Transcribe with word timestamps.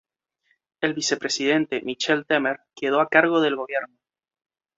El 0.81 0.95
vicepresidente 0.95 1.83
Michel 1.83 2.25
Temer 2.25 2.61
quedó 2.75 3.01
a 3.01 3.07
cargo 3.07 3.39
del 3.39 3.55
gobierno. 3.55 3.99